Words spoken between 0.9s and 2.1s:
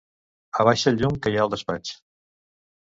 el llum que hi ha al despatx.